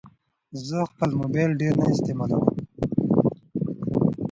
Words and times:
زه 0.67 0.77
خپل 0.91 1.09
موبایل 1.21 1.51
ډېر 1.61 1.73
نه 1.81 1.87
استعمالوم. 1.95 2.43